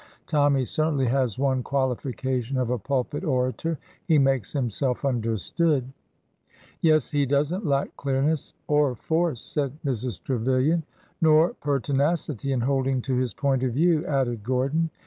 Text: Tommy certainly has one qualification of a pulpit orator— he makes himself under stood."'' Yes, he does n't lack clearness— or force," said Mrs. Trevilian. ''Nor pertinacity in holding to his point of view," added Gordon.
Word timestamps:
Tommy 0.25 0.65
certainly 0.65 1.05
has 1.05 1.37
one 1.37 1.61
qualification 1.61 2.57
of 2.57 2.71
a 2.71 2.79
pulpit 2.79 3.23
orator— 3.23 3.77
he 4.07 4.17
makes 4.17 4.51
himself 4.51 5.05
under 5.05 5.37
stood."'' 5.37 5.93
Yes, 6.81 7.11
he 7.11 7.23
does 7.27 7.53
n't 7.53 7.67
lack 7.67 7.95
clearness— 7.97 8.55
or 8.65 8.95
force," 8.95 9.41
said 9.41 9.77
Mrs. 9.85 10.19
Trevilian. 10.23 10.81
''Nor 11.21 11.53
pertinacity 11.61 12.51
in 12.51 12.61
holding 12.61 13.03
to 13.03 13.15
his 13.15 13.35
point 13.35 13.61
of 13.61 13.73
view," 13.73 14.03
added 14.07 14.43
Gordon. 14.43 14.89